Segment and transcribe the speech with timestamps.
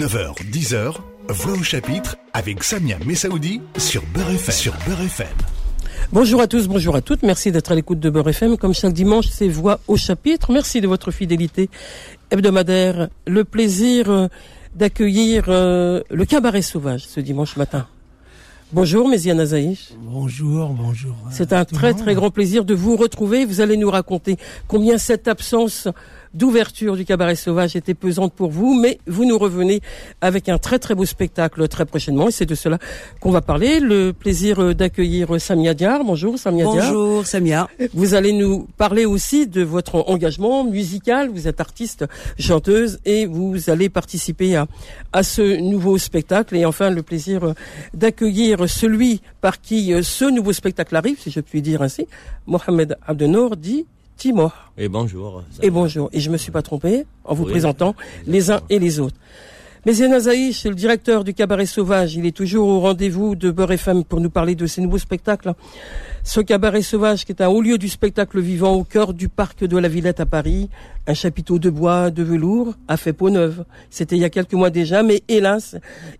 [0.00, 0.94] 9h, 10h,
[1.28, 4.54] Voix au chapitre avec Samia Messaoudi sur Beurre FM.
[4.54, 5.26] Sur Beurre FM.
[6.10, 7.22] Bonjour à tous, bonjour à toutes.
[7.22, 8.56] Merci d'être à l'écoute de Beurre FM.
[8.56, 10.52] Comme chaque dimanche, c'est Voix au chapitre.
[10.52, 11.68] Merci de votre fidélité
[12.30, 13.10] hebdomadaire.
[13.26, 14.28] Le plaisir euh,
[14.74, 17.86] d'accueillir euh, le cabaret sauvage ce dimanche matin.
[18.72, 19.90] Bonjour, Méziane Azaïch.
[19.98, 21.14] Bonjour, bonjour.
[21.30, 23.44] C'est un très très grand plaisir de vous retrouver.
[23.44, 25.88] Vous allez nous raconter combien cette absence
[26.34, 29.80] d'ouverture du cabaret sauvage était pesante pour vous, mais vous nous revenez
[30.20, 32.78] avec un très très beau spectacle très prochainement et c'est de cela
[33.20, 33.80] qu'on va parler.
[33.80, 36.04] Le plaisir d'accueillir Samia Diar.
[36.04, 36.92] Bonjour Samia Diar.
[36.92, 37.68] Bonjour Samia.
[37.94, 41.30] Vous allez nous parler aussi de votre engagement musical.
[41.30, 42.04] Vous êtes artiste,
[42.38, 44.66] chanteuse et vous allez participer à,
[45.12, 47.54] à ce nouveau spectacle et enfin le plaisir
[47.94, 52.06] d'accueillir celui par qui ce nouveau spectacle arrive, si je puis dire ainsi,
[52.46, 53.86] Mohamed Abdenour dit
[54.76, 55.42] Et bonjour.
[55.62, 56.10] Et bonjour.
[56.12, 57.94] Et je me suis pas trompé en vous présentant
[58.26, 59.16] les uns et les autres.
[59.86, 62.16] Mais Zaï, c'est le directeur du Cabaret Sauvage.
[62.16, 65.54] Il est toujours au rendez-vous de Beurre FM pour nous parler de ses nouveaux spectacles.
[66.22, 69.64] Ce Cabaret Sauvage qui est un haut lieu du spectacle vivant au cœur du parc
[69.64, 70.68] de la Villette à Paris.
[71.06, 73.64] Un chapiteau de bois, de velours, a fait peau neuve.
[73.88, 75.76] C'était il y a quelques mois déjà, mais hélas,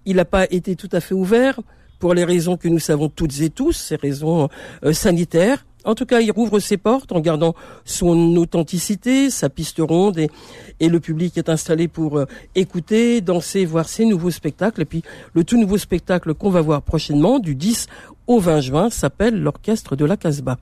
[0.07, 1.61] il n'a pas été tout à fait ouvert
[1.99, 4.49] pour les raisons que nous savons toutes et tous, ces raisons
[4.85, 5.67] euh, sanitaires.
[5.85, 10.89] En tout cas, il rouvre ses portes en gardant son authenticité, sa piste ronde et,
[10.89, 14.83] le public est installé pour euh, écouter, danser, voir ses nouveaux spectacles.
[14.83, 15.03] Et puis
[15.35, 17.87] le tout nouveau spectacle qu'on va voir prochainement du 10
[18.27, 20.59] au 20 juin s'appelle l'Orchestre de la Casbah.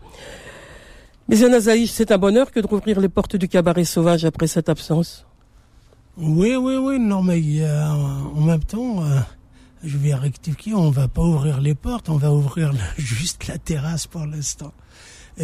[1.28, 4.68] Mais Zaïch, c'est un bonheur que de rouvrir les portes du cabaret sauvage après cette
[4.68, 5.26] absence.
[6.16, 9.20] Oui, oui, oui, non, mais euh, en même temps, euh,
[9.84, 14.06] je vais rectifier, on va pas ouvrir les portes, on va ouvrir juste la terrasse
[14.06, 14.72] pour l'instant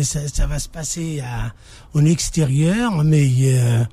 [0.02, 1.52] ça, va se passer à,
[1.94, 3.84] en extérieur, mais euh,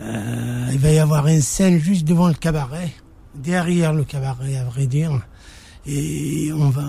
[0.00, 2.92] euh, il va y avoir une scène juste devant le cabaret,
[3.34, 5.12] derrière le cabaret à vrai dire,
[5.86, 6.88] et on va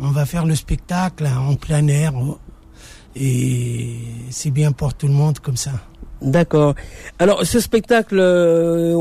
[0.00, 2.12] on va faire le spectacle en plein air,
[3.14, 3.98] et
[4.30, 5.72] c'est bien pour tout le monde comme ça.
[6.22, 6.74] D'accord.
[7.18, 8.92] Alors ce spectacle, euh,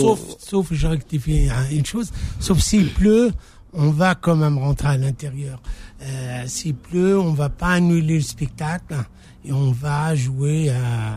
[0.00, 3.32] sauf, sauf je rectifie une chose, sauf s'il pleut,
[3.72, 5.62] on va quand même rentrer à l'intérieur.
[6.02, 8.96] Euh, S'il pleut, on va pas annuler le spectacle
[9.44, 11.16] et on va jouer à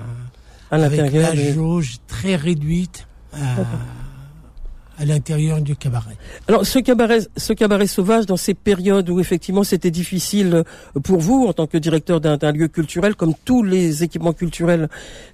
[0.71, 3.37] avec la jauge très réduite euh,
[4.97, 6.17] à l'intérieur du cabaret.
[6.47, 10.63] Alors ce cabaret, ce cabaret sauvage, dans ces périodes où effectivement c'était difficile
[11.03, 14.89] pour vous en tant que directeur d'un lieu culturel, comme tous les équipements culturels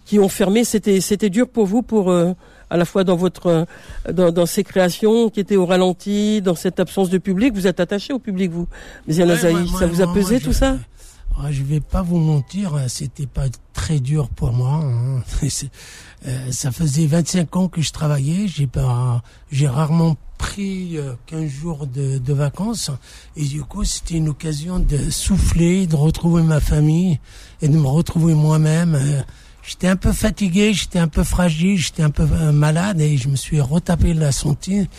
[0.06, 2.34] qui ont fermé, c'était c'était dur pour vous pour euh,
[2.72, 3.68] à la fois dans votre
[4.12, 7.54] dans, dans, ces créations qui étaient au ralenti, dans cette absence de public.
[7.54, 8.68] Vous êtes attaché au public, vous,
[9.06, 10.78] Mais ça vous a pesé tout ça?
[11.50, 14.82] Je vais pas vous mentir, c'était pas très dur pour moi.
[14.84, 15.22] Hein.
[16.28, 18.48] Euh, ça faisait 25 ans que je travaillais.
[18.48, 22.92] J'ai pas, j'ai rarement pris 15 euh, jours de, de, vacances
[23.36, 27.20] et du coup c'était une occasion de souffler, de retrouver ma famille
[27.64, 28.94] et de me retrouver moi-même.
[28.94, 29.22] Euh,
[29.72, 33.30] J'étais un peu fatigué, j'étais un peu fragile, j'étais un peu euh, malade et je
[33.30, 34.90] me suis retapé la santé.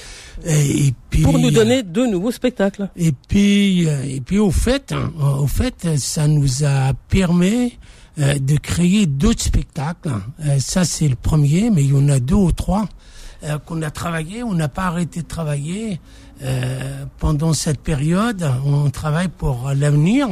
[0.47, 2.89] Et, puis pour nous donner de nouveaux spectacles.
[2.97, 7.79] Et puis euh, et puis au fait, hein, au fait, ça nous a permis
[8.19, 10.11] euh, de créer d'autres spectacles.
[10.59, 12.89] ça c'est le premier, mais il y en a deux ou trois
[13.67, 14.43] qu'on a travaillé.
[14.43, 16.01] On n'a pas arrêté de travailler
[17.19, 18.43] pendant cette période.
[18.65, 20.29] On travaille pour l'avenir.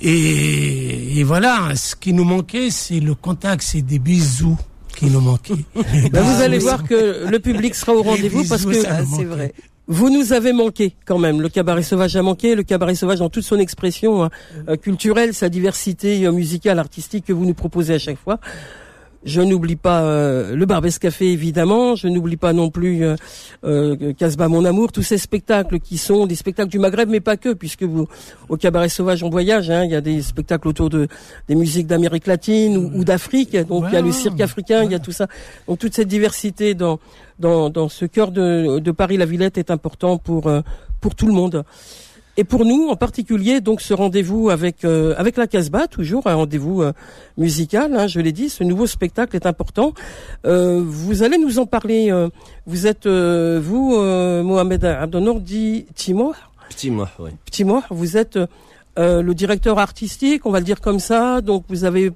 [0.00, 4.58] Et, voilà, ce qui nous manquait, c'est le contact, c'est des bisous
[4.96, 5.54] qui nous manquaient.
[6.12, 9.52] Ben, vous allez voir que le public sera au rendez-vous parce que c'est vrai.
[9.88, 11.40] Vous nous avez manqué quand même.
[11.40, 12.56] Le cabaret sauvage a manqué.
[12.56, 14.30] Le cabaret sauvage dans toute son expression hein,
[14.68, 18.40] euh, culturelle, sa diversité euh, musicale, artistique que vous nous proposez à chaque fois.
[19.26, 21.96] Je n'oublie pas euh, le Barbès Café évidemment.
[21.96, 23.16] Je n'oublie pas non plus euh,
[23.64, 24.92] euh, Casbah mon amour.
[24.92, 28.06] Tous ces spectacles qui sont des spectacles du Maghreb, mais pas que, puisque vous
[28.48, 31.08] au Cabaret Sauvage en voyage, hein, il y a des spectacles autour de
[31.48, 33.56] des musiques d'Amérique latine ou, d'Afrique.
[33.66, 35.26] Donc il y a le cirque africain, il y a tout ça.
[35.66, 37.00] Donc toute cette diversité dans
[37.40, 40.48] dans, dans ce cœur de, de Paris la Villette est important pour
[41.00, 41.64] pour tout le monde.
[42.38, 46.34] Et pour nous, en particulier, donc ce rendez-vous avec euh, avec la Casbah, toujours un
[46.34, 46.92] rendez-vous euh,
[47.38, 47.96] musical.
[47.96, 49.94] Hein, je l'ai dit, ce nouveau spectacle est important.
[50.44, 52.12] Euh, vous allez nous en parler.
[52.66, 53.96] vous êtes vous,
[54.42, 56.34] Mohamed Abdenour, dit Timor?
[56.76, 57.30] Timor, oui.
[57.50, 58.38] Timor, vous êtes
[58.96, 61.40] le directeur artistique, on va le dire comme ça.
[61.40, 62.12] Donc vous avez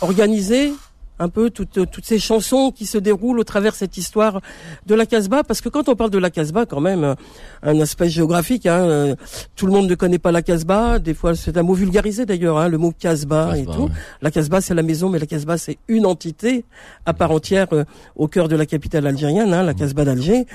[0.00, 0.72] organisé
[1.20, 4.40] un peu toutes, toutes ces chansons qui se déroulent au travers de cette histoire
[4.86, 7.14] de la Casbah, parce que quand on parle de la Casbah, quand même,
[7.62, 9.14] un aspect géographique, hein, euh,
[9.54, 12.58] tout le monde ne connaît pas la Casbah, des fois c'est un mot vulgarisé d'ailleurs,
[12.58, 13.90] hein, le mot Casbah et tout.
[14.22, 16.64] La Casbah c'est la maison, mais la Casbah c'est une entité
[17.04, 17.84] à part entière euh,
[18.16, 20.46] au cœur de la capitale algérienne, hein, la Casbah d'Alger,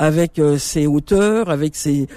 [0.00, 2.08] avec euh, ses hauteurs, avec ses,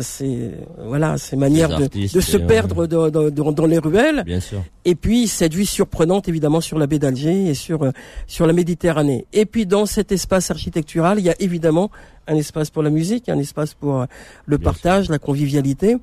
[0.00, 0.52] ses
[0.86, 4.22] voilà, ses manières de, de, se perdre dans, dans, dans les ruelles.
[4.24, 4.62] Bien sûr.
[4.86, 7.92] Et puis cette vue surprenante évidemment sur la baie d'Alger et sur euh,
[8.26, 9.26] sur la Méditerranée.
[9.32, 11.90] Et puis dans cet espace architectural, il y a évidemment
[12.28, 14.06] un espace pour la musique, un espace pour euh,
[14.46, 15.96] le partage, la convivialité.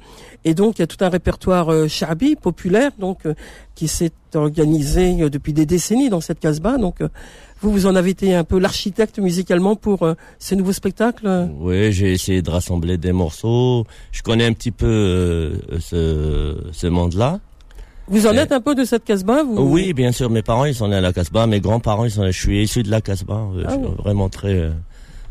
[0.45, 1.87] Et donc il y a tout un répertoire euh,
[2.41, 3.33] populaire donc euh,
[3.75, 6.77] qui s'est organisé depuis des décennies dans cette casbah.
[6.77, 6.97] Donc
[7.61, 10.07] vous, vous en avez été un peu l'architecte musicalement pour
[10.39, 13.85] ces nouveaux spectacles Oui, j'ai essayé de rassembler des morceaux.
[14.11, 17.39] Je connais un petit peu ce, ce monde-là.
[18.07, 19.61] Vous en êtes un peu de cette Casbah vous...
[19.61, 20.29] Oui, bien sûr.
[20.29, 21.47] Mes parents, ils sont nés à la Casbah.
[21.47, 22.25] Mes grands-parents, ils sont.
[22.25, 23.47] Je suis issu de la Casbah.
[23.65, 24.53] Ah vraiment très.
[24.53, 24.71] Euh,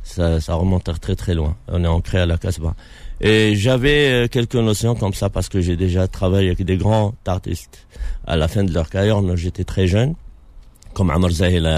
[0.03, 1.57] ça, ça remonte très très loin.
[1.69, 2.75] On est ancré à la Casbah.
[3.21, 7.15] Et j'avais euh, quelques notions comme ça parce que j'ai déjà travaillé avec des grands
[7.27, 7.87] artistes
[8.27, 9.21] à la fin de leur carrière.
[9.37, 10.15] J'étais très jeune,
[10.93, 11.69] comme Amr Zahil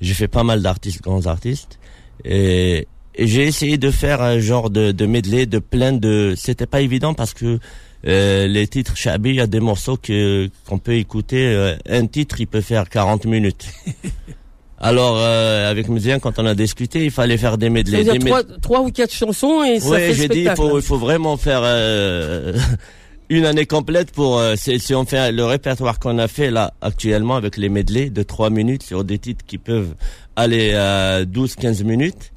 [0.00, 1.78] J'ai fait pas mal d'artistes, grands artistes.
[2.24, 6.34] Et, et j'ai essayé de faire un genre de, de medley de plein de.
[6.36, 7.60] C'était pas évident parce que
[8.06, 11.46] euh, les titres Shabi, il y a des morceaux que qu'on peut écouter.
[11.46, 13.66] Euh, un titre, il peut faire 40 minutes.
[14.78, 18.04] Alors, euh, avec Mézien, quand on a discuté, il fallait faire des medley.
[18.04, 20.98] Des trois, trois, ou quatre chansons et ça fait j'ai dit, il faut, il faut
[20.98, 21.62] vraiment faire
[23.30, 24.40] une année complète pour...
[24.56, 28.50] si on fait le répertoire qu'on a fait là, actuellement, avec les medley de 3
[28.50, 29.94] minutes sur des titres qui peuvent
[30.36, 32.32] aller à 12-15 minutes,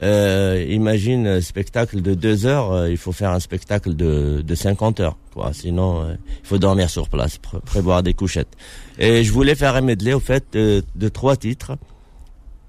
[0.00, 4.54] euh, imagine un spectacle de deux heures, euh, il faut faire un spectacle de, de
[4.54, 5.52] 50 heures, quoi.
[5.52, 8.56] Sinon, euh, il faut dormir sur place, prévoir des couchettes.
[8.98, 11.72] Et je voulais faire un medley, au fait, de, trois titres.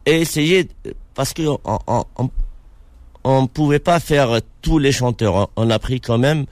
[0.08, 0.68] Et essayer,
[1.14, 2.28] parce que on,
[3.24, 5.52] on, pouvait pas faire tous les chanteurs.
[5.56, 6.46] On a pris quand même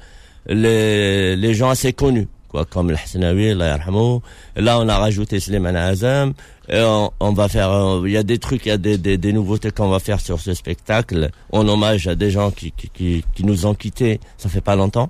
[0.46, 2.28] les, les gens assez connus,
[2.66, 6.34] comme le Hassanawi, Là, on a rajouté Slimane Azam,
[6.70, 9.34] on, va faire, euh, il y a des trucs, il y a des, des, des
[9.34, 13.66] nouveautés qu'on va faire sur ce spectacle en hommage à des gens qui, qui, nous
[13.66, 15.10] ont quittés, ça fait pas longtemps.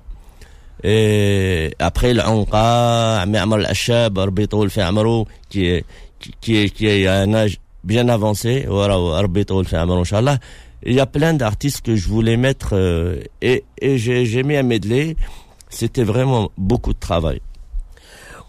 [0.84, 5.84] Et après l'Anqa, Ami'amal Ashab, Arbitul Fi'amaro, qui est,
[6.40, 10.38] qui, est, qui est à un âge bien avancé, Arbitul Fi'amaro, Inch'Allah.
[10.84, 14.62] Il y a plein d'artistes que je voulais mettre, euh, et, et j'ai mis un
[14.62, 15.16] medley.
[15.70, 17.40] C'était vraiment beaucoup de travail.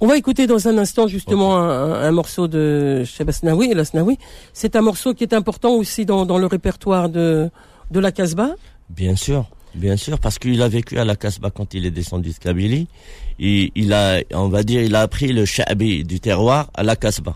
[0.02, 4.18] On va écouter dans un instant justement un, morceau de Snaoui.
[4.54, 7.50] C'est un morceau qui est important aussi dans, le répertoire de,
[7.92, 8.52] de la Casbah.
[8.90, 12.30] Bien sûr, bien sûr, parce qu'il a vécu à la Casbah quand il est descendu
[12.30, 12.88] de Kabylie.
[13.40, 16.96] Il, il a, on va dire, il a appris le Shabi du terroir à la
[16.96, 17.36] Casbah.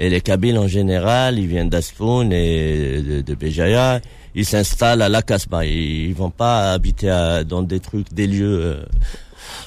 [0.00, 4.00] Et les Kabyles en général, ils viennent d'Asfoun et de, Béjaïa.
[4.36, 5.66] Ils s'installent à la Casbah.
[5.66, 7.08] Ils, vont pas habiter
[7.46, 8.84] dans des trucs, des lieux euh,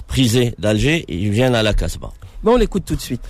[0.07, 1.03] prisés d'Alger.
[1.09, 2.13] Ils viennent à la Casbah.
[2.43, 3.21] Bon, on l'écoute tout de suite.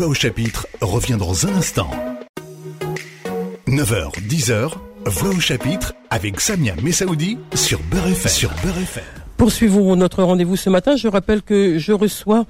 [0.00, 1.90] Voix au chapitre revient dans un instant.
[3.68, 4.72] 9h, 10h,
[5.04, 8.32] Voix au chapitre avec Samia Messaoudi sur Beurre FM.
[8.32, 9.04] Sur Beurre FM.
[9.36, 10.96] Poursuivons notre rendez-vous ce matin.
[10.96, 12.46] Je rappelle que je reçois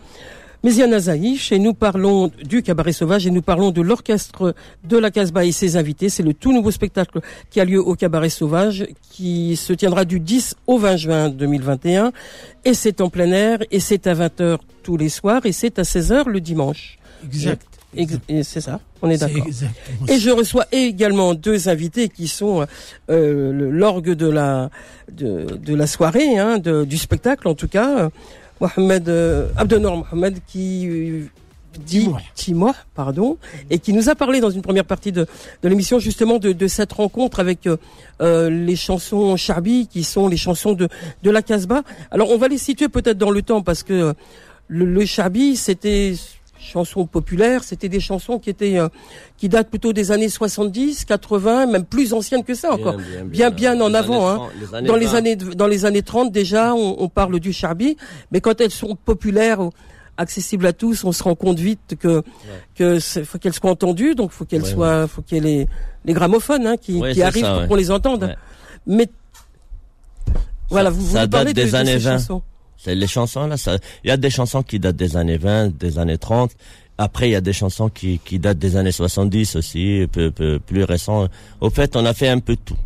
[0.62, 4.54] Méziane Zaïch et nous parlons du cabaret sauvage et nous parlons de l'orchestre
[4.84, 6.08] de la Casbah et ses invités.
[6.08, 7.18] C'est le tout nouveau spectacle
[7.50, 12.12] qui a lieu au cabaret sauvage qui se tiendra du 10 au 20 juin 2021
[12.64, 15.82] et c'est en plein air et c'est à 20h tous les soirs et c'est à
[15.82, 16.99] 16h le dimanche.
[17.96, 18.22] Exact.
[18.44, 19.44] C'est ça, on est, d'accord.
[20.08, 22.64] Et je reçois également deux invités qui sont
[23.10, 24.70] euh, l'orgue de la
[25.10, 28.10] de, de la soirée, hein, de, du spectacle en tout cas,
[28.60, 31.24] Mohamed euh, Abdenor Mohamed qui euh,
[31.84, 33.38] dit Timoa, pardon,
[33.70, 35.26] et qui nous a parlé dans une première partie de,
[35.62, 40.36] de l'émission justement de, de, cette rencontre avec euh, les chansons Charbi, qui sont les
[40.36, 40.88] chansons de,
[41.22, 41.82] de la Casbah.
[42.10, 44.14] Alors on va les situer peut-être dans le temps parce que
[44.68, 46.14] le, le Charbi, c'était
[46.60, 48.88] chansons populaires, c'était des chansons qui étaient euh,
[49.36, 53.80] qui datent plutôt des années 70, 80, même plus anciennes que ça encore, bien bien,
[53.80, 54.28] en avant.
[54.28, 54.82] hein.
[54.82, 57.96] dans les années dans les années 30 déjà, on, parle du charbi,
[58.30, 59.60] mais quand elles sont populaires,
[60.16, 62.22] accessibles à tous, on se rend compte vite que
[62.74, 65.68] que faut qu'elles soient entendues, donc faut qu'elles soient, faut qu'il y ait les
[66.04, 68.36] les gramophones hein, qui, qui arrivent pour qu'on les entende.
[68.86, 69.08] Mais
[70.70, 72.18] voilà, vous, vous parlez des de, années de ces 20.
[72.18, 72.42] chansons?
[72.86, 73.56] Les chansons là,
[74.04, 76.52] il y a des chansons qui datent des années 20, des années 30.
[76.98, 80.58] Après, il y a des chansons qui, qui datent des années 70 aussi, peu, peu,
[80.58, 81.28] plus récents.
[81.60, 82.76] Au fait, on a fait un peu tout,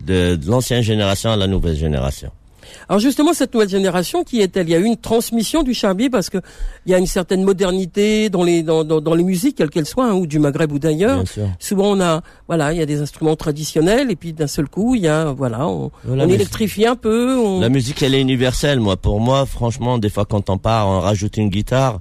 [0.00, 2.30] de l'ancienne génération à la nouvelle génération.
[2.88, 4.68] Alors justement, cette nouvelle génération, qui est-elle?
[4.68, 6.38] Il y a eu une transmission du charbi parce que
[6.86, 9.86] il y a une certaine modernité dans les dans, dans, dans les musiques, quelles qu'elles
[9.86, 11.22] soient, hein, ou du Maghreb ou d'ailleurs.
[11.58, 14.94] Souvent, on a voilà, il y a des instruments traditionnels et puis d'un seul coup,
[14.94, 17.36] il y a voilà, on, on électrifie un peu.
[17.36, 17.60] On...
[17.60, 18.80] La musique, elle est universelle.
[18.80, 22.00] Moi, pour moi, franchement, des fois quand on part, on rajoute une guitare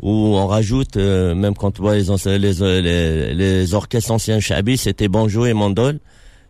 [0.00, 2.04] ou on rajoute, euh, même quand on voit les,
[2.38, 6.00] les, les, les orchestres anciens Chabi, c'était banjo et mandol.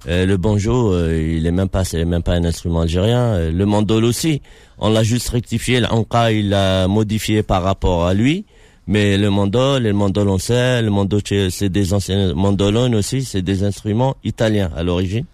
[0.09, 3.35] Euh, le banjo, euh, il est même pas, c'est même pas un instrument algérien.
[3.35, 4.41] Euh, le mandol aussi,
[4.79, 5.81] on l'a juste rectifié.
[5.81, 8.45] L'anka, il l'a modifié par rapport à lui.
[8.89, 11.21] Mais le mandol, le mandol on sait, le mandol
[11.51, 15.25] c'est des anciens mandolones aussi, c'est des instruments italiens à l'origine.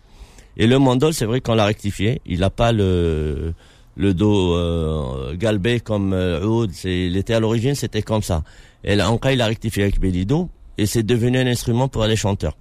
[0.57, 2.23] Et le mandol, c'est vrai qu'on l'a rectifié.
[2.25, 3.52] Il n'a pas le
[3.97, 8.43] le dos euh, galbé comme euh, il était à l'origine, c'était comme ça.
[8.85, 10.49] Et l'anka, il a rectifié avec Bélido
[10.79, 12.57] et c'est devenu un instrument pour les chanteurs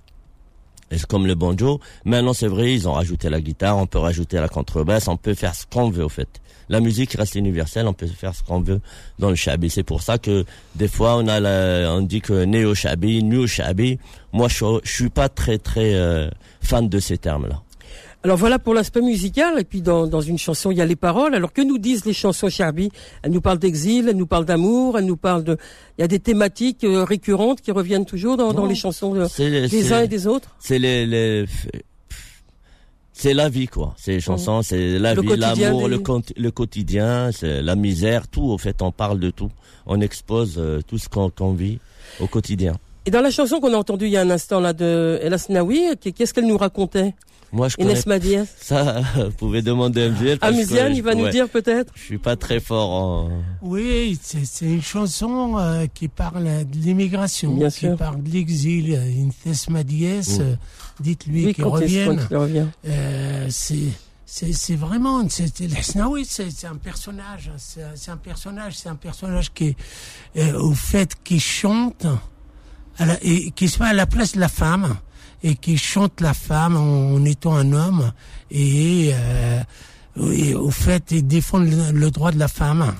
[0.98, 1.79] c'est comme le banjo.
[2.05, 5.33] Maintenant, c'est vrai, ils ont rajouté la guitare, on peut rajouter la contrebasse, on peut
[5.33, 6.27] faire ce qu'on veut, au fait.
[6.69, 8.79] La musique reste universelle, on peut faire ce qu'on veut
[9.19, 9.69] dans le shabi.
[9.69, 10.45] C'est pour ça que
[10.75, 14.00] des fois, on a la, on dit que néo shabi, new shabi.
[14.31, 16.29] Moi, je, je suis pas très très euh,
[16.62, 17.62] fan de ces termes-là.
[18.23, 19.59] Alors voilà pour l'aspect musical.
[19.59, 21.33] Et puis dans, dans une chanson, il y a les paroles.
[21.33, 22.91] Alors que nous disent les chansons Charby
[23.23, 25.57] Elles nous parlent d'exil, elles nous parlent d'amour, elles nous parlent de...
[25.97, 29.93] Il y a des thématiques euh, récurrentes qui reviennent toujours dans, dans les chansons des
[29.93, 30.55] uns et des autres?
[30.59, 31.05] C'est les...
[31.05, 31.45] les...
[33.13, 33.93] C'est la vie, quoi.
[33.97, 36.01] Ces chansons, c'est la vie, l'amour, le,
[36.37, 38.49] le quotidien, c'est la misère, tout.
[38.49, 39.51] Au fait, on parle de tout.
[39.85, 41.77] On expose euh, tout ce qu'on vit
[42.19, 42.77] au quotidien.
[43.05, 45.48] Et dans la chanson qu'on a entendue il y a un instant là de Elas
[45.50, 47.13] Naoui, qu'est-ce qu'elle nous racontait
[47.53, 48.48] moi, je Inès Madiès.
[48.62, 50.38] Ça, vous pouvez demander à Mziel.
[50.41, 51.91] À il va nous dire peut-être.
[51.96, 53.29] Je suis pas très fort en.
[53.62, 58.93] Oui, c'est une chanson euh, qui parle de l'immigration, qui parle de l'exil.
[59.46, 60.41] Inès Madiès, mm.
[60.41, 60.55] euh,
[61.01, 62.25] dites-lui oui, qu'il revienne.
[62.31, 62.67] revient.
[62.88, 63.89] Euh, c'est
[64.25, 65.51] c'est vraiment c'est
[66.05, 69.75] oui c'est un personnage c'est un personnage c'est un personnage qui
[70.38, 72.08] euh, au fait qui chante
[72.98, 74.95] à la, et qui se met à la place de la femme
[75.43, 78.12] et qui chante la femme en, étant un homme
[78.51, 79.63] et, euh,
[80.55, 82.93] au fait il défend le, droit de la femme.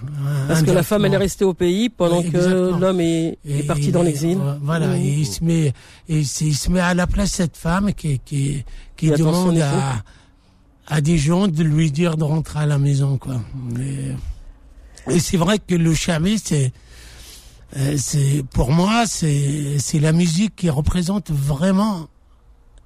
[0.48, 3.92] Parce que la femme elle est restée au pays pendant que l'homme est, est, parti
[3.92, 4.38] dans l'exil.
[4.62, 5.74] Voilà, et il se met
[6.08, 8.64] et il se met à la place de cette femme qui qui
[8.96, 10.04] qui demande à
[10.92, 13.42] à des gens de lui dire de rentrer à la maison, quoi.
[15.10, 16.74] et c'est vrai que le chabi, c'est,
[17.98, 22.08] c'est, pour moi, c'est, c'est la musique qui représente vraiment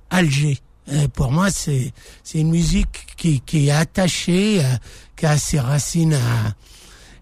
[0.09, 0.59] Alger.
[0.91, 1.91] Et pour moi, c'est,
[2.23, 4.75] c'est une musique qui, qui est attachée, euh,
[5.15, 6.53] qui a ses racines à,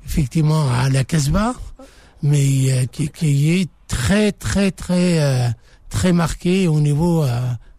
[0.06, 1.54] effectivement à la Casbah,
[2.22, 5.54] mais euh, qui, qui est très, très, très,
[5.90, 7.26] très marquée au niveau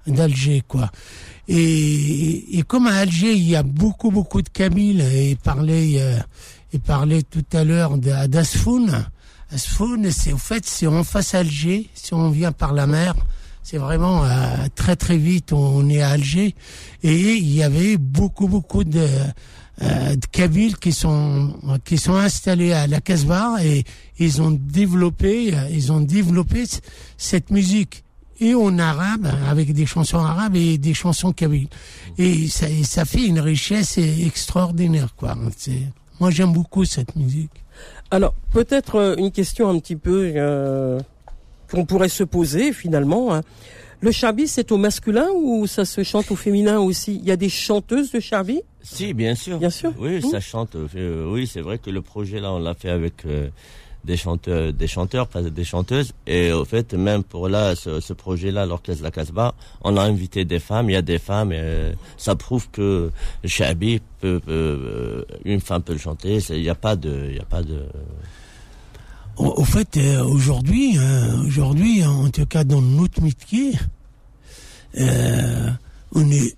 [0.07, 0.91] d'Alger, quoi.
[1.49, 6.19] Et, et, comme à Alger, il y a beaucoup, beaucoup de Kabyles, et parlait, euh,
[6.73, 9.05] et parlait tout à l'heure d'Asfoun.
[9.55, 13.15] Asfoun, c'est, au fait, c'est en face à Alger, si on vient par la mer.
[13.63, 14.29] C'est vraiment euh,
[14.75, 16.55] très, très vite, on est à Alger.
[17.03, 19.07] Et il y avait beaucoup, beaucoup de,
[19.83, 23.85] euh, de Kabyles qui sont, qui sont installés à la Casbah et
[24.19, 26.65] ils ont développé, ils ont développé
[27.17, 28.05] cette musique
[28.41, 31.69] et en arabe, avec des chansons arabes et des chansons kabyles.
[32.19, 35.37] Et ça, ça fait une richesse extraordinaire, quoi.
[36.21, 37.51] Moi, j'aime beaucoup cette musique.
[38.11, 41.01] Alors, peut-être euh, une question un petit peu euh,
[41.71, 43.35] qu'on pourrait se poser finalement.
[43.35, 43.43] Hein.
[44.01, 47.17] Le charbi, c'est au masculin ou ça se chante au féminin aussi?
[47.17, 49.59] Il y a des chanteuses de charbi Si, bien sûr.
[49.59, 49.93] Bien sûr.
[49.99, 50.77] Oui, ça chante.
[50.77, 53.25] Euh, oui, c'est vrai que le projet là, on l'a fait avec
[54.05, 56.13] des chanteurs, des chanteurs, des chanteuses.
[56.27, 60.59] Et au fait, même pour là, ce, projet-là, l'orchestre La Casbah, on a invité des
[60.59, 60.91] femmes.
[60.91, 61.53] Il y a des femmes.
[61.53, 63.11] Et ça prouve que
[63.45, 66.39] Chabi peut, euh, une femme peut le chanter.
[66.51, 67.87] Il n'y a pas de, il a pas de.
[69.37, 73.73] Au, fait, euh, aujourd'hui, hein, aujourd'hui, en tout cas dans notre métier,
[74.97, 75.71] euh,
[76.15, 76.57] on est,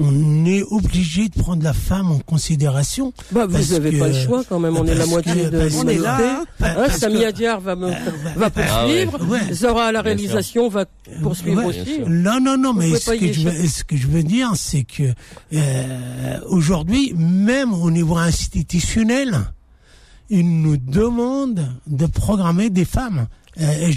[0.00, 3.12] on est obligé de prendre la femme en considération.
[3.30, 4.76] Bah, vous n'avez pas le choix quand même.
[4.76, 6.44] On est la moitié de on est là.
[6.60, 7.90] Hein, Samia Diar va, me,
[8.36, 9.18] va poursuivre.
[9.20, 10.86] Ah Zora à la réalisation va
[11.22, 12.00] poursuivre aussi.
[12.06, 12.72] Non, non, non.
[12.74, 15.14] mais ce que, je veux, ce que, je veux, dire, c'est que
[15.54, 19.38] euh, aujourd'hui, même au niveau institutionnel,
[20.30, 23.28] ils nous demandent de programmer des femmes.
[23.60, 23.92] Euh,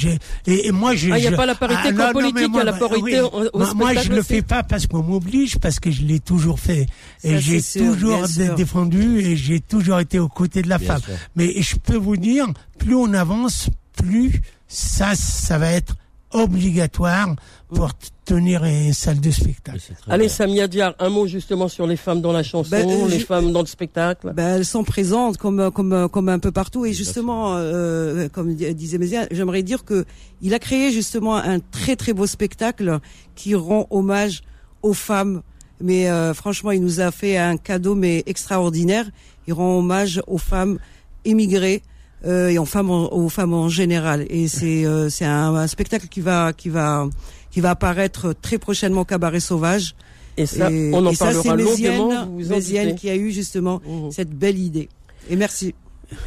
[0.47, 1.11] et, et, moi, je.
[1.11, 3.29] Ah, il n'y a pas la parité ah, politique, il y a la parité au,
[3.53, 6.87] moi, moi, je le fais pas parce qu'on m'oblige, parce que je l'ai toujours fait.
[7.23, 8.25] Et j'ai toujours
[8.55, 11.01] défendu et j'ai toujours été aux côtés de la femme.
[11.35, 12.47] Mais je peux vous dire,
[12.79, 15.95] plus on avance, plus ça, ça va être
[16.31, 17.35] obligatoire
[17.73, 17.91] pour
[18.31, 19.79] tenir une salle de spectacle.
[20.07, 23.51] Allez, Samia Diar, un mot justement sur les femmes dans la chanson, ben, les femmes
[23.51, 24.31] dans le spectacle.
[24.33, 28.97] Ben, elles sont présentes comme comme comme un peu partout et justement, euh, comme disait
[28.97, 30.05] Mézia, j'aimerais dire que
[30.41, 32.99] il a créé justement un très très beau spectacle
[33.35, 34.43] qui rend hommage
[34.81, 35.41] aux femmes.
[35.81, 39.09] Mais euh, franchement, il nous a fait un cadeau mais extraordinaire.
[39.45, 40.79] Il rend hommage aux femmes
[41.25, 41.81] émigrées
[42.23, 44.25] euh, et aux femmes en, aux femmes en général.
[44.29, 47.07] Et c'est euh, c'est un, un, spectacle qui va qui va
[47.51, 49.95] qui va apparaître très prochainement au Cabaret Sauvage.
[50.37, 52.25] Et ça, on en parlera longuement.
[52.27, 54.11] Méziane qui a eu justement mmh.
[54.11, 54.89] cette belle idée.
[55.29, 55.75] Et merci.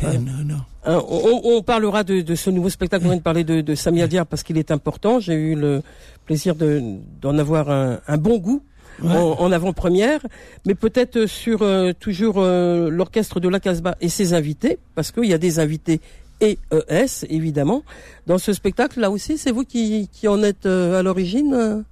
[0.02, 0.60] Eh, non, non.
[0.86, 3.04] Euh, on, on, parlera de, de, ce nouveau spectacle.
[3.06, 5.20] On vient de parler de, de Samia Diar parce qu'il est important.
[5.20, 5.82] J'ai eu le
[6.26, 8.62] plaisir d'en avoir un, un, bon goût
[9.02, 10.20] en, avant-première,
[10.66, 15.24] mais peut-être sur euh, toujours euh, l'orchestre de la Casbah et ses invités, parce qu'il
[15.24, 16.00] y a des invités
[16.40, 17.82] et ES évidemment
[18.26, 19.38] dans ce spectacle là aussi.
[19.38, 21.84] C'est vous qui, qui en êtes euh, à l'origine.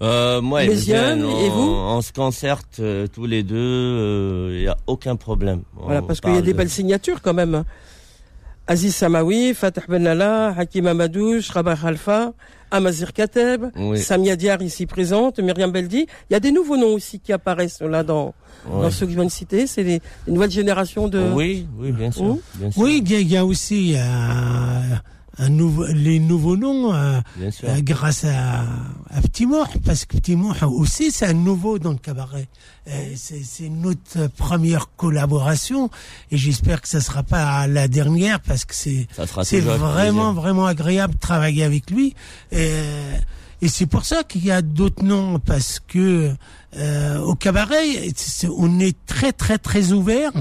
[0.00, 1.70] moi et vous?
[1.70, 2.80] on se concerte
[3.12, 5.62] tous les deux, il n'y a aucun problème.
[5.74, 7.64] Voilà, parce qu'il y a des belles signatures quand même.
[8.66, 12.32] Aziz Samawi, Fatah Benalla, Hakim Amadouche, Rabah Khalfa,
[12.70, 16.06] Amazir Kateb, Samia Diar ici présente, Myriam Beldi.
[16.30, 18.34] Il y a des nouveaux noms aussi qui apparaissent là dans,
[18.70, 19.66] dans ceux que je viens de citer.
[19.66, 21.20] C'est les, nouvelles générations de...
[21.34, 22.38] Oui, oui, bien sûr.
[22.54, 22.82] Bien sûr.
[22.82, 23.94] Oui, il y, a aussi...
[23.96, 24.00] Euh,
[25.38, 28.60] un nouveau, les nouveaux noms euh, euh, grâce à,
[29.10, 32.48] à Petit Mort, parce que Petit Mort aussi c'est un nouveau dans le cabaret.
[32.88, 35.90] Euh, c'est notre première collaboration
[36.30, 39.06] et j'espère que ça sera pas la dernière parce que c'est
[39.44, 42.14] c'est vraiment vraiment agréable de travailler avec lui.
[42.50, 42.82] Et,
[43.62, 46.34] et c'est pour ça qu'il y a d'autres noms parce que
[47.24, 47.84] au cabaret
[48.58, 50.32] on est très très très ouvert.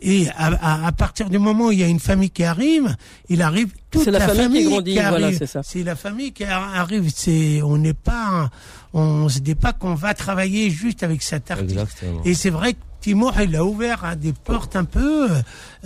[0.00, 2.94] Et à, à, partir du moment où il y a une famille qui arrive,
[3.28, 5.40] il arrive toute la, la, famille, qui, grandit, arrive.
[5.62, 7.10] c'est la famille qui arrive.
[7.14, 8.50] C'est, on n'est pas,
[8.92, 12.04] on se dit pas qu'on va travailler juste avec cet artiste.
[12.24, 15.28] Et c'est vrai que Timur, il a ouvert hein, des portes un peu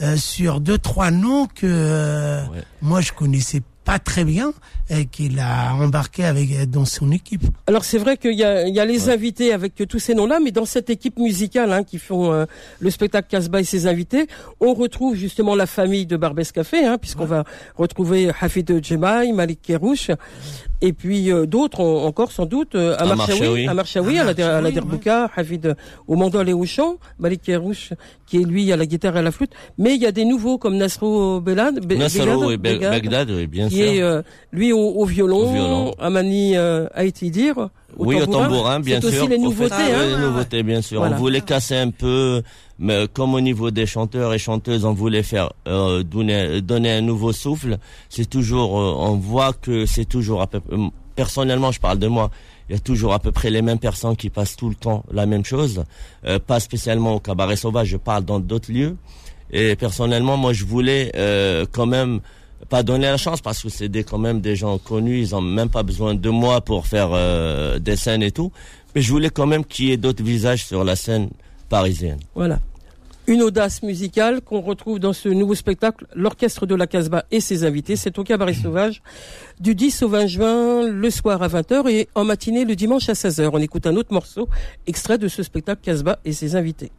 [0.00, 2.42] euh, sur deux trois noms que euh,
[2.80, 4.52] moi je connaissais pas très bien
[4.90, 7.42] et qu'il a embarqué avec dans son équipe.
[7.66, 10.38] Alors c'est vrai qu'il y a, il y a les invités avec tous ces noms-là,
[10.42, 12.44] mais dans cette équipe musicale hein, qui font euh,
[12.80, 14.26] le spectacle Casbah et ses invités,
[14.60, 17.44] on retrouve justement la famille de Barbès Café, hein, puisqu'on va
[17.76, 20.10] retrouver Hafid Djemaï, Malik Kerouche,
[20.84, 24.60] Et puis euh, d'autres encore sans doute euh, à Marchaoui, à Marchaoui, à, la, à
[24.60, 25.76] la Derbouka, Hafid
[26.08, 27.92] au mandol et au chant, Malik Kerouche
[28.32, 29.52] qui est lui à la guitare et à la flûte.
[29.76, 34.72] Mais il y a des nouveaux comme Nasro Belad, oui, bien qui est euh, lui
[34.72, 35.94] au, violon, violon.
[35.98, 37.68] Amani euh, Aïtidir.
[37.98, 39.10] Oui, au tambourin, bien sûr.
[39.10, 39.74] C'est aussi les nouveautés.
[39.74, 40.16] hein.
[40.16, 41.02] les nouveautés, bien sûr.
[41.02, 42.42] On voulait casser un peu,
[42.82, 47.00] mais comme au niveau des chanteurs et chanteuses, on voulait faire euh, donner, donner un
[47.00, 47.78] nouveau souffle.
[48.08, 52.08] C'est toujours, euh, on voit que c'est toujours à peu euh, Personnellement, je parle de
[52.08, 52.30] moi.
[52.68, 55.04] Il y a toujours à peu près les mêmes personnes qui passent tout le temps
[55.12, 55.84] la même chose.
[56.26, 58.96] Euh, pas spécialement au cabaret sauvage, je parle dans d'autres lieux.
[59.52, 61.12] Et personnellement, moi, je voulais
[61.72, 62.20] quand même
[62.68, 65.40] pas donner la chance parce que c'est des, quand même des gens connus, ils ont
[65.40, 68.52] même pas besoin de moi pour faire euh, des scènes et tout.
[68.94, 71.28] Mais je voulais quand même qu'il y ait d'autres visages sur la scène
[71.68, 72.18] parisienne.
[72.34, 72.60] Voilà.
[73.28, 77.64] Une audace musicale qu'on retrouve dans ce nouveau spectacle, l'Orchestre de la Casbah et ses
[77.64, 77.94] invités.
[77.94, 79.00] C'est au Cabaret Sauvage
[79.60, 83.12] du 10 au 20 juin, le soir à 20h et en matinée le dimanche à
[83.12, 83.50] 16h.
[83.52, 84.48] On écoute un autre morceau,
[84.88, 86.90] extrait de ce spectacle Casbah et ses invités.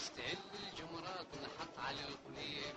[0.00, 2.74] نستعد للجمرات نحط على القليب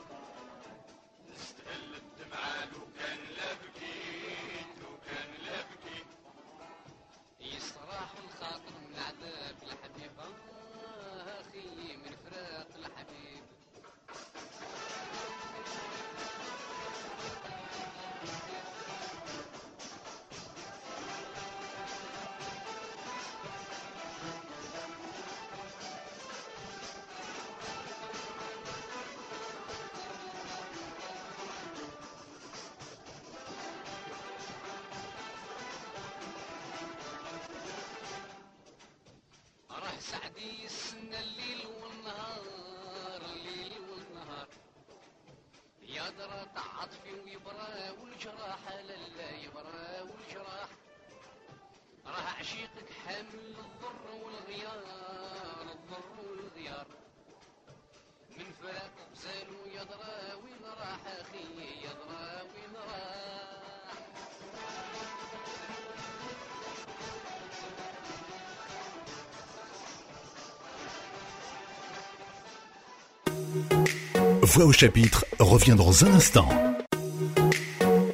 [40.14, 44.48] سعدي السنة الليل والنهار الليل والنهار.
[45.82, 48.72] يا درى عطفي ويبرى والجراح
[49.18, 50.70] لا يبرى والجراح.
[52.06, 55.13] راه عشيقك حامل الضر والغيار.
[74.54, 76.48] Voix au chapitre revient dans un instant.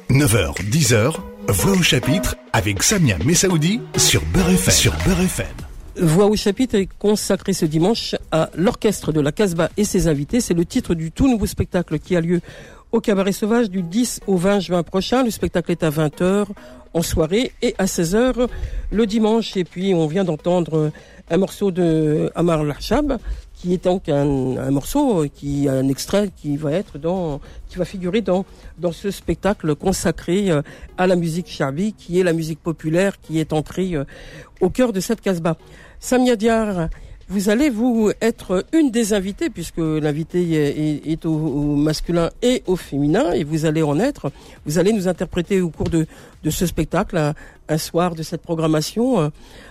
[0.08, 1.14] 9h, 10h,
[1.48, 4.72] Voix au chapitre avec Samia Messaoudi sur Beurre FM.
[4.72, 5.46] Sur FM.
[6.00, 10.40] Voix au chapitre est consacré ce dimanche à l'orchestre de la Casbah et ses invités.
[10.40, 12.40] C'est le titre du tout nouveau spectacle qui a lieu
[12.90, 15.22] au Cabaret Sauvage du 10 au 20 juin prochain.
[15.22, 16.46] Le spectacle est à 20h
[16.94, 18.48] en soirée et à 16h
[18.90, 19.58] le dimanche.
[19.58, 20.90] Et puis on vient d'entendre
[21.30, 23.18] un morceau de Amar Lachab
[23.60, 28.22] qui est donc un, morceau qui un extrait qui va être dans qui va figurer
[28.22, 28.46] dans
[28.78, 30.62] dans ce spectacle consacré euh,
[30.96, 34.04] à la musique chabi qui est la musique populaire qui est ancrée euh,
[34.60, 35.56] au cœur de cette casbah.
[35.98, 36.88] Samia Diar,
[37.28, 43.32] vous allez vous être une des invitées puisque l'invité est, au, masculin et au féminin
[43.32, 44.32] et vous allez en être.
[44.64, 46.06] Vous allez nous interpréter au cours de
[46.42, 47.34] de ce spectacle
[47.70, 49.28] un soir de cette programmation euh,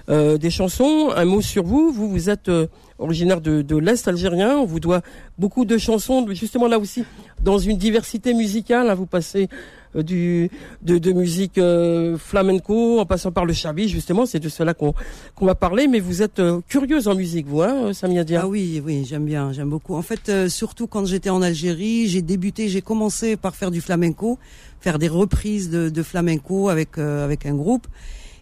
[0.10, 1.12] euh, des chansons.
[1.16, 1.92] Un mot sur vous.
[1.92, 4.58] Vous vous êtes euh, originaire de, de l'Est algérien.
[4.58, 5.02] On vous doit
[5.38, 7.04] beaucoup de chansons, justement là aussi,
[7.44, 8.90] dans une diversité musicale.
[8.90, 8.96] hein.
[8.96, 9.50] vous passez
[9.96, 10.50] euh, du,
[10.82, 14.26] de, de musique euh, flamenco en passant par le chabi, justement.
[14.26, 14.94] C'est de cela qu'on
[15.36, 15.88] qu'on va parler.
[15.88, 18.42] Mais vous êtes curieuse en musique, vous, hein, Samia Dia?
[18.44, 19.96] Ah oui, oui, j'aime bien, j'aime beaucoup.
[19.96, 24.40] En fait, surtout quand j'étais en Algérie, j'ai débuté, j'ai commencé par faire du flamenco,
[24.80, 27.88] faire des reprises de, de flamenco avec euh, avec un groupe.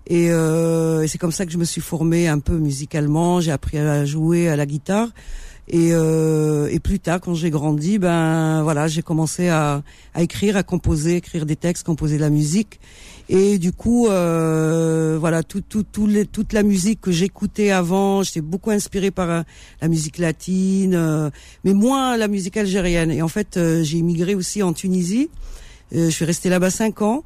[0.10, 3.42] Et, euh, c'est comme ça que je me suis formée un peu musicalement.
[3.42, 5.10] J'ai appris à jouer à la guitare.
[5.70, 10.56] Et, euh, et plus tard, quand j'ai grandi, ben voilà, j'ai commencé à, à écrire,
[10.56, 12.80] à composer, écrire des textes, composer de la musique.
[13.30, 18.24] Et du coup, euh, voilà, tout, tout, tout les, toute la musique que j'écoutais avant,
[18.24, 19.42] j'étais beaucoup inspirée par euh,
[19.82, 21.30] la musique latine, euh,
[21.66, 23.12] mais moins la musique algérienne.
[23.12, 25.30] Et en fait, euh, j'ai immigré aussi en Tunisie.
[25.94, 27.24] Euh, je suis restée là-bas cinq ans.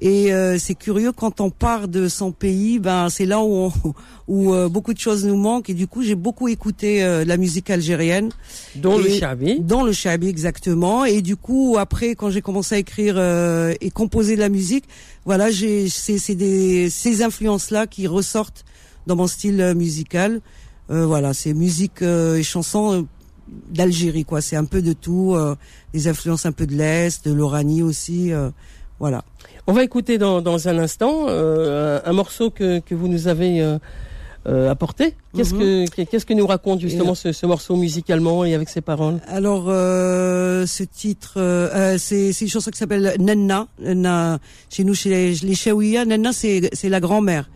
[0.00, 3.72] Et euh, c'est curieux quand on part de son pays, ben c'est là où on,
[4.28, 5.70] où euh, beaucoup de choses nous manquent.
[5.70, 8.30] Et du coup, j'ai beaucoup écouté euh, la musique algérienne,
[8.74, 9.60] dont le chabi.
[9.60, 11.04] dans le shabi exactement.
[11.04, 14.84] Et du coup, après, quand j'ai commencé à écrire euh, et composer de la musique,
[15.24, 18.64] voilà, j'ai c'est c'est des ces influences là qui ressortent
[19.06, 20.40] dans mon style euh, musical.
[20.90, 23.06] Euh, voilà, c'est musique euh, et chansons
[23.70, 24.40] d'Algérie, quoi.
[24.40, 25.54] C'est un peu de tout, euh,
[25.92, 28.32] des influences un peu de l'est, de l'Oranie aussi.
[28.32, 28.50] euh,
[29.00, 29.24] voilà.
[29.66, 33.28] On va écouter dans, dans un instant euh, un, un morceau que, que vous nous
[33.28, 33.78] avez euh,
[34.46, 35.14] euh, apporté.
[35.34, 35.88] Qu'est-ce Mhm.
[35.88, 39.20] que qu'est-ce que nous raconte justement ce, ce morceau musicalement et avec ses paroles?
[39.26, 43.66] Alors, euh, ce titre, euh, euh, c'est c'est une chanson qui s'appelle Nenna.
[43.80, 44.38] Nenna.
[44.70, 47.48] Chez nous, chez les, les Chaouia, Nenna, c'est c'est la grand-mère.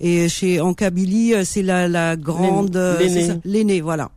[0.00, 2.98] Et chez en Kabylie, euh, c'est la, la grande, euh,
[3.44, 4.10] l'aînée, voilà.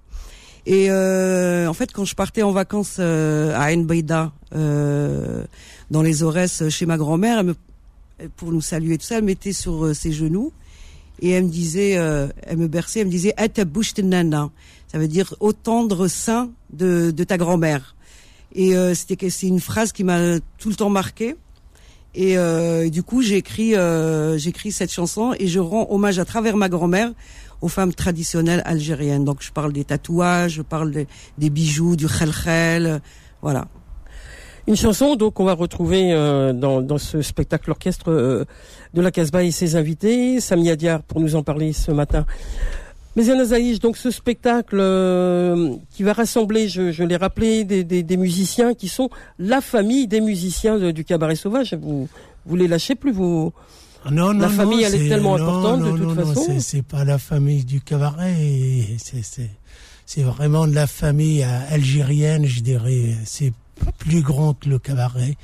[0.69, 5.45] Et euh, en fait, quand je partais en vacances euh, à Ain Baïda, euh,
[5.91, 7.41] dans les Aurès, chez ma grand-mère,
[8.35, 10.51] pour nous saluer tout ça, elle mettait sur ses genoux
[11.21, 13.33] et elle me disait, elle me berçait, elle me disait,
[14.03, 14.49] nana.
[14.91, 17.95] Ça veut dire au tendre sein de, de ta grand-mère.
[18.53, 21.35] Et euh, c'était c'est une phrase qui m'a tout le temps marqué.
[22.15, 26.17] Et, euh, du coup, j'ai écrit, euh, j'ai écrit cette chanson et je rends hommage
[26.17, 27.11] à travers ma grand-mère
[27.61, 29.25] aux femmes traditionnelles algériennes.
[29.25, 33.01] Donc, je parle des tatouages, je parle des- bijoux, du khelkhel,
[33.41, 33.67] voilà.
[34.67, 38.43] Une chanson donc qu'on va retrouver euh, dans, dans ce spectacle orchestre euh,
[38.93, 40.41] de la Casbah et ses invités.
[40.41, 42.25] Samia Diar pour nous en parler ce matin.
[43.15, 47.83] Mais Yana Zaïch, donc ce spectacle euh, qui va rassembler, je, je l'ai rappelé, des,
[47.85, 51.73] des, des musiciens qui sont la famille des musiciens du cabaret sauvage.
[51.73, 52.09] Vous
[52.45, 53.53] vous les lâchez plus, vous
[54.11, 56.59] Non, non, La famille, non, elle est tellement non, importante, de toute non, non, façon.
[56.59, 58.35] c'est- pas la famille du cabaret,
[60.05, 63.15] c'est vraiment de la famille euh, algérienne, je dirais.
[63.25, 63.51] C'est
[63.99, 65.35] plus grand que le cabaret.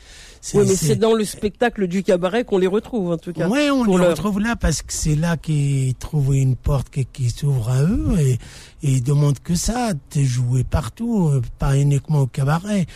[0.56, 3.48] Oui, mais c'est- dans le spectacle du cabaret qu'on les retrouve en tout cas.
[3.48, 7.30] Ouais, on les retrouve là parce que c'est là qu'ils trouvent une porte qui, qui
[7.30, 8.40] s'ouvre à eux et, et
[8.82, 12.88] ils demandent que ça, de jouer partout, euh, pas uniquement au cabaret.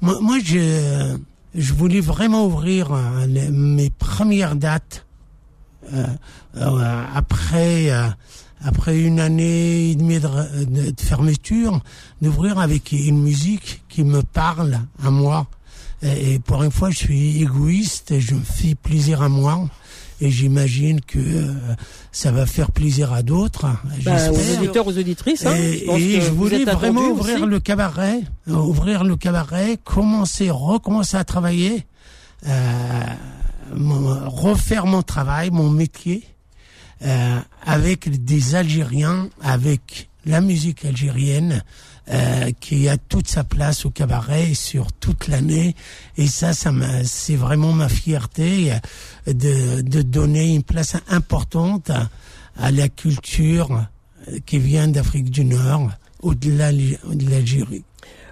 [0.00, 1.16] Moi, moi je,
[1.54, 5.05] je voulais vraiment ouvrir euh, les- mes premières dates
[7.14, 8.08] après euh,
[8.64, 11.80] après une année et demie de, de- de fermeture,
[12.22, 15.46] d'ouvrir avec une musique qui me parle à moi.
[16.02, 19.68] Et, et pour une fois, je suis égoïste et je me fais plaisir à moi.
[20.22, 21.52] Et j'imagine que euh,
[22.10, 23.66] ça va faire plaisir à d'autres.
[24.02, 25.44] Bah, aux auditeurs, aux auditrices.
[25.44, 27.46] Hein, Et, je et je vous voulais vraiment ouvrir aussi.
[27.46, 31.84] le cabaret, euh, ouvrir le cabaret, commencer, recommencer à travailler,
[32.46, 33.02] euh,
[33.72, 36.24] refaire mon travail, mon métier,
[37.02, 41.62] euh, avec des Algériens, avec la musique algérienne
[42.08, 45.76] euh, qui a toute sa place au cabaret sur toute l'année.
[46.16, 46.72] Et ça, ça
[47.04, 48.72] c'est vraiment ma fierté
[49.26, 51.90] de, donner une place importante
[52.56, 53.86] à, la culture
[54.46, 55.90] qui vient d'Afrique du Nord,
[56.22, 57.84] au-delà de l'Algérie.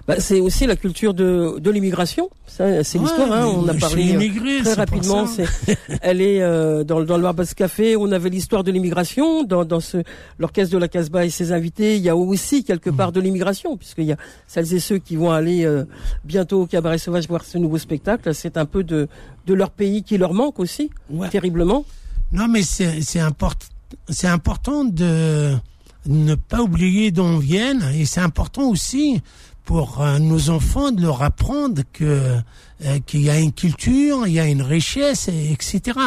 [0.07, 2.29] Bah, c'est aussi la culture de, de l'immigration.
[2.45, 3.31] Ça, c'est Ouais, l'histoire.
[3.31, 3.47] Hein.
[3.47, 5.25] On a parlé euh, immigré, très rapidement.
[5.25, 5.45] C'est,
[6.03, 7.95] elle est euh, dans, le- dans le Barbas Café.
[7.97, 10.03] On avait l'histoire de l'immigration dans, dans ce
[10.37, 11.95] l'orchestre de la Casbah et ses invités.
[11.95, 12.95] Il y a aussi quelque Mm.
[12.95, 15.85] part de l'immigration puisqu'il y a celles et ceux qui vont aller euh,
[16.23, 18.35] bientôt au Cabaret Sauvage voir ce nouveau spectacle.
[18.35, 19.07] C'est un peu de
[19.47, 21.29] de leur pays qui leur manque aussi Ouais.
[21.29, 21.83] terriblement.
[22.31, 23.65] Non, mais c'est c'est important.
[24.09, 25.55] C'est important de
[26.07, 29.21] ne pas oublier d'où on vient et c'est important aussi
[29.65, 32.39] pour euh, nos enfants de leur apprendre que
[32.85, 35.99] euh, qu'il y a une culture, il y a une richesse, et, etc.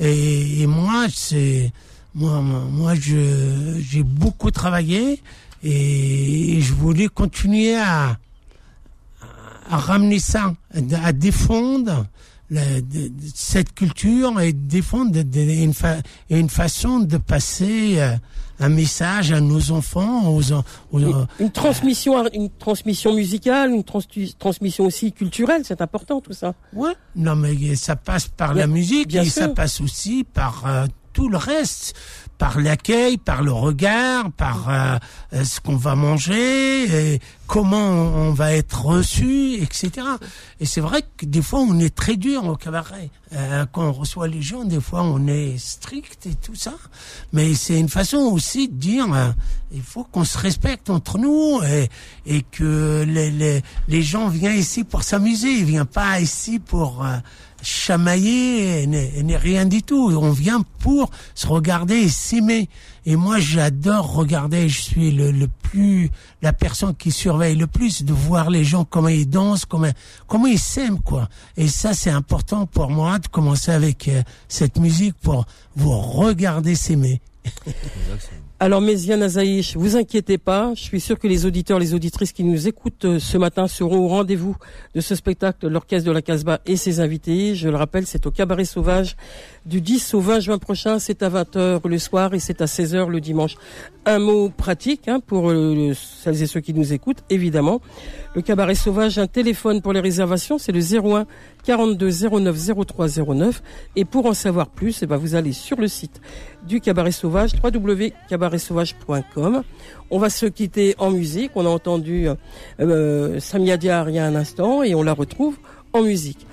[0.00, 1.72] Et, et moi, c'est
[2.14, 5.22] moi, moi, je j'ai beaucoup travaillé
[5.62, 8.18] et, je voulais continuer à
[9.68, 10.54] à ramener ça,
[11.02, 12.06] à défendre
[12.50, 15.98] la- de- de- cette culture et défendre de- de- une, fa-
[16.30, 18.14] une façon de passer euh,
[18.60, 24.00] un message à nos enfants, aux, aux- Une, une transmission, une transmission musicale, une trans-
[24.38, 25.62] transmission aussi culturelle.
[25.64, 26.54] C'est important tout ça.
[26.72, 26.92] Ouais.
[27.16, 31.28] Non, mais ça passe par la musique bien et ça passe aussi par euh, tout
[31.28, 31.94] le reste,
[32.38, 34.98] par l'accueil, par le regard, par euh,
[35.32, 40.06] euh, ce qu'on va manger, et comment on va être reçu, etc.
[40.60, 43.10] Et c'est vrai que des fois on est très dur au cabaret.
[43.32, 46.74] Euh, quand on reçoit les gens, des fois on est strict et tout ça.
[47.32, 49.30] Mais c'est une façon aussi de dire, euh,
[49.72, 51.88] il faut qu'on se respecte entre nous et,
[52.26, 57.04] et que les, les, les gens viennent ici pour s'amuser, ils viennent pas ici pour
[57.04, 57.16] euh,
[57.62, 60.10] chamailler n'est- rien du tout.
[60.16, 62.68] On vient pour se regarder et s'aimer.
[63.04, 64.68] Et moi, j'adore regarder.
[64.68, 66.10] Je suis le, le plus,
[66.42, 69.90] la personne qui surveille le plus de voir les gens comment ils dansent, comment,
[70.26, 71.28] comment ils s'aiment, quoi.
[71.56, 75.44] Et ça, c'est important pour moi de commencer avec euh, cette musique pour
[75.76, 77.20] vous regarder s'aimer.
[78.58, 80.72] Alors, Méziane Azaïch, vous inquiétez pas.
[80.74, 83.98] Je suis sûr que les auditeurs, les auditrices qui nous écoutent euh, ce matin seront
[83.98, 84.56] au rendez-vous
[84.94, 87.54] de ce spectacle, l'Orchestre de la Casbah et ses invités.
[87.54, 89.14] Je le rappelle, c'est au Cabaret Sauvage
[89.66, 90.98] du 10 au 20 juin prochain.
[90.98, 93.56] C'est à 20h le soir et c'est à 16h le dimanche.
[94.06, 97.82] Un mot pratique hein, pour euh, celles et ceux qui nous écoutent, évidemment.
[98.34, 101.26] Le Cabaret Sauvage, un téléphone pour les réservations, c'est le 01
[101.64, 103.62] 42 09 03 09.
[103.96, 106.22] Et pour en savoir plus, eh ben, vous allez sur le site
[106.66, 107.52] du Cabaret Sauvage,
[110.10, 111.52] On va se quitter en musique.
[111.54, 112.28] On a entendu
[112.80, 115.56] euh, Samia il y a un instant et on la retrouve
[115.92, 116.46] en musique.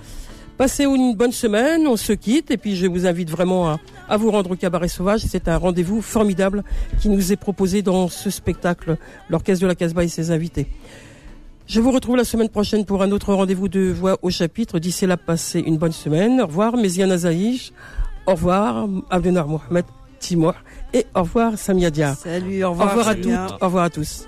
[0.57, 4.17] Passez une bonne semaine, on se quitte et puis je vous invite vraiment à, à
[4.17, 5.21] vous rendre au Cabaret Sauvage.
[5.21, 6.63] C'est un rendez-vous formidable
[7.01, 8.97] qui nous est proposé dans ce spectacle,
[9.29, 10.67] l'Orchestre de la Casbah et ses invités.
[11.65, 14.79] Je vous retrouve la semaine prochaine pour un autre rendez-vous de Voix au chapitre.
[14.79, 16.41] D'ici là, passez une bonne semaine.
[16.41, 17.71] Au revoir, Méziane Azaïch.
[18.27, 19.85] Au revoir, Abdenar Mohamed
[20.19, 20.55] Timor.
[20.93, 22.15] Et au revoir, Samia Dia.
[22.15, 22.89] Salut, au Au revoir.
[22.89, 24.27] revoir à toutes, au revoir à tous.